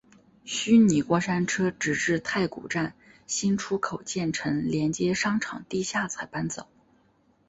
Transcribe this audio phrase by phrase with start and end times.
[0.45, 2.95] 虚拟过山车直至太古站
[3.27, 6.65] 新出口建成连接商场地下才搬走。